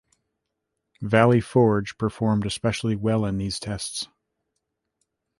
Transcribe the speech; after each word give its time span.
'Valley 1.01 1.39
Forge' 1.39 1.95
performed 1.95 2.43
especially 2.47 2.95
well 2.95 3.23
in 3.23 3.37
these 3.37 3.59
tests. 3.59 4.07